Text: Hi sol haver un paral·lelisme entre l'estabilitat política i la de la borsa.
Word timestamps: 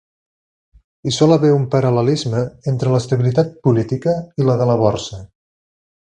Hi 1.03 1.11
sol 1.17 1.33
haver 1.35 1.49
un 1.57 1.67
paral·lelisme 1.75 2.41
entre 2.73 2.93
l'estabilitat 2.95 3.51
política 3.67 4.15
i 4.43 4.49
la 4.51 4.57
de 4.63 4.67
la 4.71 4.79
borsa. 4.85 5.21